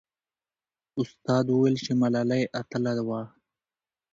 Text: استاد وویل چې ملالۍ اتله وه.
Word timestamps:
استاد 1.01 1.45
وویل 1.51 1.75
چې 1.85 1.91
ملالۍ 2.01 2.43
اتله 2.59 2.93
وه. 3.07 3.21